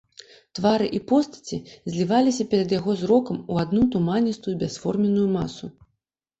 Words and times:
Твары 0.59 0.87
і 0.99 1.01
постаці 1.11 1.57
зліваліся 1.93 2.49
перад 2.55 2.75
яго 2.79 2.97
зрокам 3.03 3.37
у 3.51 3.61
адну 3.67 3.87
туманістую 3.99 4.57
бясформенную 4.67 5.29
масу. 5.39 5.75